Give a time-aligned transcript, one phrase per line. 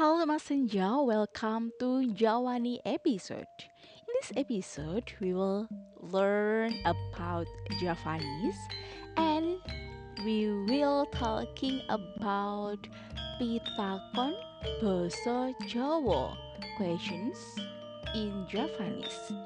[0.00, 3.44] Halo Mas Senja, welcome to Jawani episode.
[4.00, 5.68] In this episode, we will
[6.00, 7.44] learn about
[7.78, 8.56] Javanese
[9.18, 9.60] and
[10.24, 12.80] we will talking about
[13.36, 14.32] pitakon
[14.80, 16.32] bahasa Jawa
[16.80, 17.36] questions
[18.16, 19.36] in Javanese.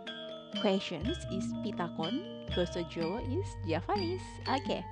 [0.63, 2.23] Questions is pitakon,
[2.55, 4.31] bahasa Jawa is Javanese.
[4.47, 4.87] Okay.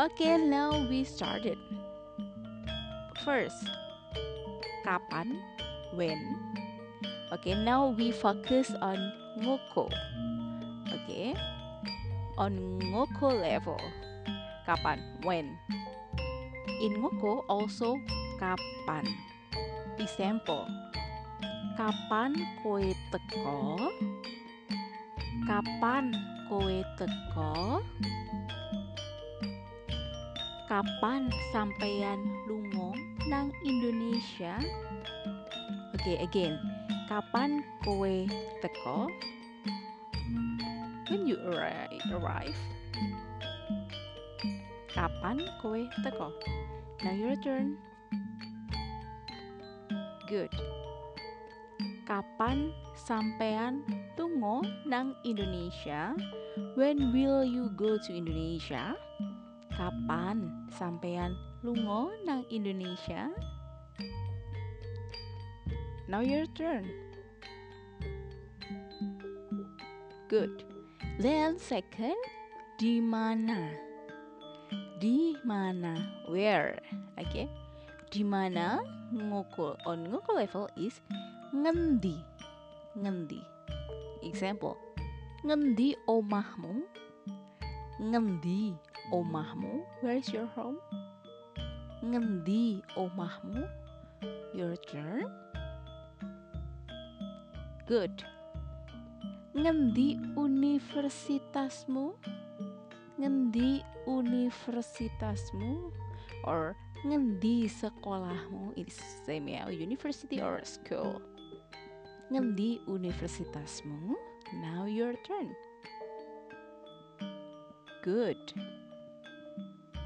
[0.00, 1.60] Okay, now we started.
[3.22, 3.81] First,
[4.82, 5.38] kapan,
[5.94, 6.18] when.
[7.32, 8.98] Okay, now we focus on
[9.40, 9.88] ngoko.
[10.90, 11.32] Okay,
[12.36, 13.80] on ngoko level.
[14.68, 15.56] Kapan, when.
[16.82, 17.96] In ngoko also
[18.36, 19.06] kapan.
[20.02, 20.66] Example,
[21.78, 22.82] kapan kowe
[23.14, 23.90] teko?
[25.46, 26.10] Kapan
[26.50, 27.80] kowe teko?
[30.66, 34.58] Kapan sampeyan lungo nang Indonesia?
[35.94, 36.58] Oke, okay, again.
[37.06, 38.14] Kapan kowe
[38.64, 39.06] teko?
[41.06, 41.36] When you
[42.10, 42.58] arrive.
[44.90, 46.34] Kapan kowe teko?
[47.04, 47.78] Now your turn.
[50.26, 50.50] Good.
[52.08, 53.86] Kapan sampean
[54.18, 56.16] lungo nang Indonesia?
[56.74, 58.96] When will you go to Indonesia?
[59.72, 63.30] Kapan sampean lungo nang Indonesia?
[66.10, 66.90] Now your turn.
[70.26, 70.66] Good.
[71.22, 72.18] Then second,
[72.82, 73.70] di mana?
[74.98, 75.94] Di mana?
[76.26, 76.82] Where?
[77.14, 77.46] Okay.
[78.10, 78.82] Di mana?
[79.14, 80.98] Ngoko on ngoko level is
[81.54, 82.18] ngendi.
[82.98, 83.38] Ngendi.
[84.26, 84.74] Example.
[85.46, 86.82] Ngendi omahmu?
[88.02, 88.74] Ngendi
[89.14, 89.86] omahmu?
[90.02, 90.82] Where is your home?
[92.02, 93.62] Ngendi omahmu?
[94.54, 95.30] Your turn.
[97.86, 98.26] Good.
[99.54, 102.18] Ngendi universitasmu?
[103.22, 105.94] Ngendi universitasmu?
[106.42, 106.74] Or
[107.06, 108.74] ngendi sekolahmu?
[108.74, 111.22] It's same ya, university or school.
[112.34, 114.18] Ngendi universitasmu?
[114.58, 115.54] Now your turn.
[118.02, 118.42] Good.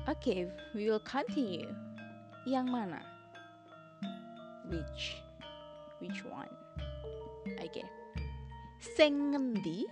[0.06, 1.66] Okay, we will continue.
[2.46, 3.02] Yang mana?
[4.70, 5.18] Which?
[5.98, 6.46] Which one?
[7.58, 7.82] Okay.
[8.94, 9.82] Sing ngendi?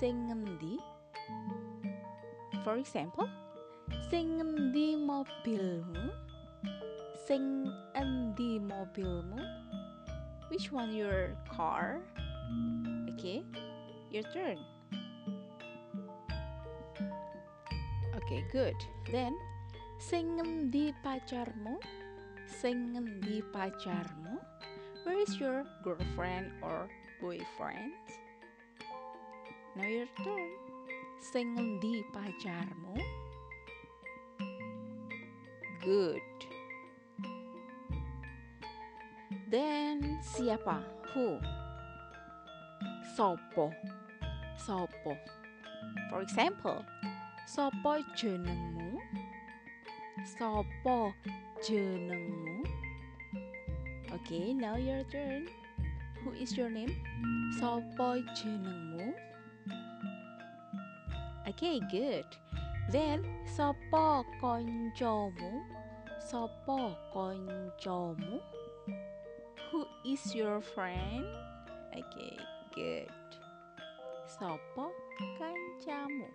[0.00, 0.32] Sing?
[2.64, 3.28] For example,
[4.08, 4.40] sing
[4.96, 6.08] mobilmu?
[7.28, 7.68] Sing
[8.56, 9.44] mobilmu?
[10.48, 12.00] Which one your car?
[13.12, 13.44] Okay,
[14.08, 14.56] your turn.
[18.28, 18.76] Okay, good.
[19.08, 19.32] Then,
[19.96, 21.80] sing ngendi pacarmu?
[22.44, 24.36] Sing ngendi pacarmu?
[25.00, 26.92] Where is your girlfriend or
[27.24, 27.96] boyfriend?
[29.80, 30.52] Now your turn.
[31.24, 33.00] Sing ngendi pacarmu?
[35.80, 36.28] Good.
[39.48, 40.84] Then siapa?
[41.16, 41.40] Who?
[43.16, 43.72] Sopo.
[44.60, 45.16] Sopo.
[46.12, 46.84] For example,
[47.48, 49.00] Sopo jenengmu?
[50.36, 51.16] Sopo
[51.64, 52.60] jenengmu?
[54.12, 55.48] Okay, now your turn.
[56.20, 56.92] Who is your name?
[57.56, 59.16] Sopo jenengmu?
[61.48, 62.28] Okay, good.
[62.92, 63.24] Then,
[63.56, 65.64] sopo koncomu?
[66.20, 68.44] Sopo koncomu?
[69.72, 71.24] Who is your friend?
[71.96, 72.36] Okay,
[72.76, 73.08] good.
[74.28, 74.92] Sopo
[75.40, 76.28] kancamu?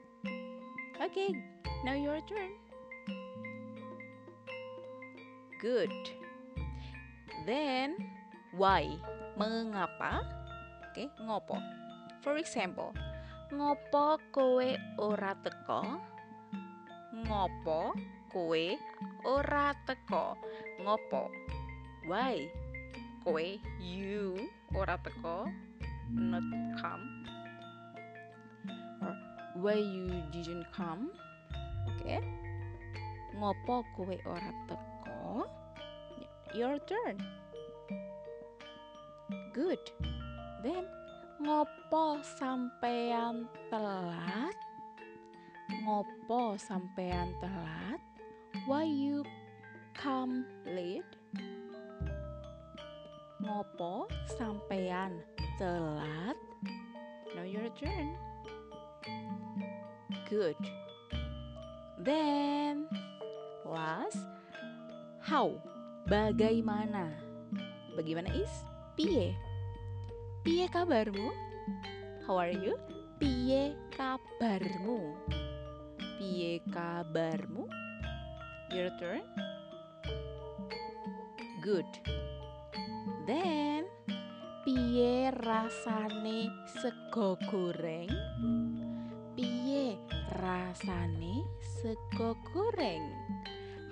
[1.02, 1.34] Okay,
[1.81, 2.54] now your turn.
[5.58, 5.90] Good.
[7.50, 7.98] Then,
[8.54, 8.94] why?
[9.34, 10.22] Mengapa?
[10.92, 11.58] Okay, ngopo.
[12.22, 12.94] For example,
[13.50, 14.70] ngopo kowe
[15.02, 15.98] ora teko?
[17.25, 17.98] Ngopo
[18.30, 18.66] kowe
[19.25, 20.38] ora teko?
[20.78, 21.34] Ngopo?
[22.06, 22.45] Why?
[23.25, 24.38] Kowe you
[24.78, 25.50] ora teko?
[26.13, 26.45] Not
[26.78, 27.32] come
[29.63, 31.07] why you didn't come.
[31.88, 32.19] Oke okay.
[33.39, 35.48] ngopo kowe ora teko.
[36.51, 37.15] Your turn.
[39.56, 39.80] Good.
[40.68, 40.83] Then
[41.39, 44.57] ngopo sampean telat?
[45.88, 48.04] Ngopo sampean telat?
[48.68, 49.24] Why you
[49.95, 51.07] come late?
[53.39, 55.24] Ngopo sampean
[55.56, 56.36] telat
[60.33, 60.57] good.
[62.01, 62.89] Then,
[63.69, 64.18] last,
[65.21, 65.53] how?
[66.09, 67.13] Bagaimana?
[67.94, 68.50] Bagaimana is
[68.97, 69.38] piye?
[70.41, 71.30] Piye kabarmu?
[72.25, 72.81] How are you?
[73.21, 75.13] Piye kabarmu?
[76.18, 77.69] Piye kabarmu?
[78.74, 79.21] Your turn.
[81.62, 81.88] Good.
[83.30, 83.85] Then
[84.65, 86.50] piye rasane
[86.81, 88.09] sego goreng?
[90.44, 91.48] Rasane
[91.80, 93.16] sego goreng?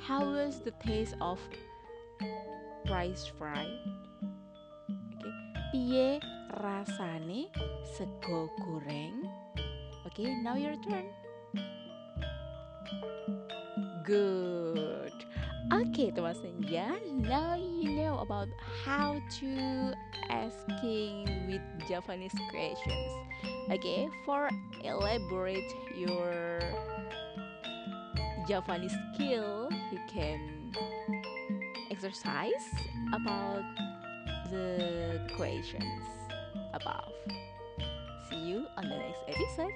[0.03, 1.39] How was the taste of
[2.91, 3.63] rice fry?
[5.15, 5.31] Okay.
[5.71, 6.19] Piye
[6.59, 7.47] rasane
[7.95, 9.31] sego goreng?
[10.11, 11.07] Okay, now your turn.
[14.03, 14.90] Good.
[15.71, 16.99] Okay, teman senja.
[17.07, 18.51] Now you know about
[18.83, 19.49] how to
[20.27, 23.11] asking with Japanese questions.
[23.71, 24.51] Okay, for
[24.83, 26.59] elaborate your
[28.51, 30.75] Japanese skill, you can
[31.87, 32.67] exercise
[33.15, 33.63] about
[34.51, 36.03] the questions
[36.75, 37.15] above.
[38.27, 39.71] See you on the next episode.